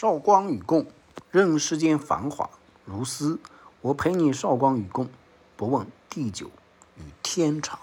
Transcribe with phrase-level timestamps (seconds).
[0.00, 0.86] 韶光与共
[1.32, 2.48] 任世间繁华。
[2.84, 3.40] 如斯
[3.80, 5.08] 我陪你韶光与共
[5.56, 6.52] 不问地久
[6.98, 7.80] 与天长。